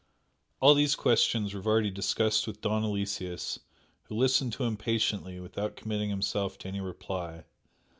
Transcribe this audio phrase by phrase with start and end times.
[0.59, 3.59] All these questions Rivardi discussed with Don Aloysius,
[4.05, 7.43] who listened to him patiently without committing himself to any reply.